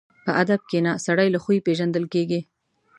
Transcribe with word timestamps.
په 0.25 0.31
ادب 0.41 0.59
کښېنه، 0.69 0.91
سړی 1.05 1.27
له 1.33 1.39
خوی 1.43 1.57
پېژندل 1.65 2.05
کېږي. 2.13 2.41